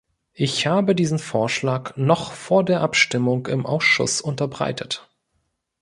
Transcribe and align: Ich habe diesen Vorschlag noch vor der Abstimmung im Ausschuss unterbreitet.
Ich 0.33 0.65
habe 0.65 0.95
diesen 0.95 1.19
Vorschlag 1.19 1.95
noch 1.95 2.31
vor 2.33 2.65
der 2.65 2.81
Abstimmung 2.81 3.45
im 3.45 3.67
Ausschuss 3.67 4.19
unterbreitet. 4.19 5.07